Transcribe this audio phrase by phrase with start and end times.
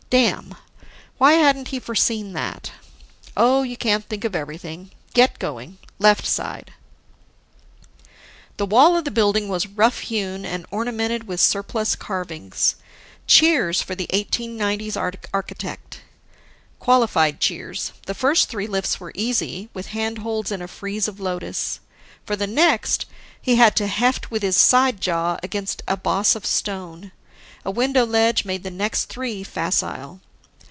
[0.11, 0.55] Damn!
[1.19, 2.71] Why hadn't he foreseen that?
[3.37, 4.91] Oh, you can't think of everything.
[5.13, 6.73] Get going, left side.
[8.57, 12.75] The wall of the building was rough hewn and ornamented with surplus carvings.
[13.25, 14.97] Cheers for the 1890s
[15.33, 16.01] architect!
[16.77, 17.93] Qualified cheers.
[18.05, 21.79] The first three lifts were easy, with handholds in a frieze of lotus.
[22.25, 23.05] For the next,
[23.41, 27.13] he had to heft with his side jaw against a boss of stone.
[27.63, 30.19] A window ledge made the next three facile.